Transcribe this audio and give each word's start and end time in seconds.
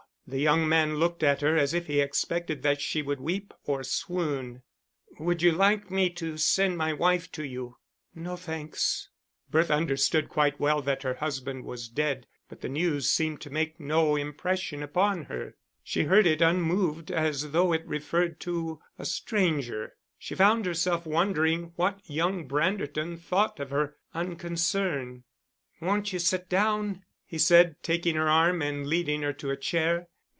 The 0.27 0.39
young 0.39 0.69
man 0.69 0.95
looked 0.95 1.23
at 1.23 1.41
her 1.41 1.57
as 1.57 1.73
if 1.73 1.87
he 1.87 1.99
expected 1.99 2.63
that 2.63 2.79
she 2.79 3.01
would 3.01 3.19
weep 3.19 3.53
or 3.65 3.83
swoon. 3.83 4.61
"Would 5.19 5.41
you 5.41 5.51
like 5.51 5.91
me 5.91 6.09
to 6.11 6.37
send 6.37 6.77
my 6.77 6.93
wife 6.93 7.29
to 7.33 7.43
you?" 7.43 7.75
"No, 8.15 8.37
thanks." 8.37 9.09
Bertha 9.49 9.73
understood 9.73 10.29
quite 10.29 10.57
well 10.57 10.81
that 10.83 11.03
her 11.03 11.15
husband 11.15 11.65
was 11.65 11.89
dead, 11.89 12.27
but 12.47 12.61
the 12.61 12.69
news 12.69 13.09
seemed 13.09 13.41
to 13.41 13.49
make 13.49 13.77
no 13.77 14.15
impression 14.15 14.81
upon 14.81 15.25
her. 15.25 15.57
She 15.83 16.03
heard 16.03 16.25
it 16.25 16.41
unmoved, 16.41 17.11
as 17.11 17.51
though 17.51 17.73
it 17.73 17.85
referred 17.85 18.39
to 18.41 18.79
a 18.97 19.03
stranger. 19.03 19.97
She 20.17 20.33
found 20.33 20.65
herself 20.65 21.05
wondering 21.05 21.73
what 21.75 22.09
young 22.09 22.47
Branderton 22.47 23.17
thought 23.19 23.59
of 23.59 23.69
her 23.71 23.97
unconcern. 24.13 25.25
"Won't 25.81 26.13
you 26.13 26.19
sit 26.19 26.47
down," 26.47 27.03
he 27.25 27.37
said, 27.37 27.75
taking 27.83 28.15
her 28.15 28.29
arm 28.29 28.61
and 28.61 28.87
leading 28.87 29.23
her 29.23 29.33
to 29.33 29.49
a 29.49 29.57
chair. 29.57 30.07